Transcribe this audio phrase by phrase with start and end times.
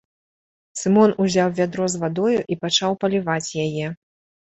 [0.81, 3.97] Сымон узяў вядро з вадою і пачаў паліваць яе.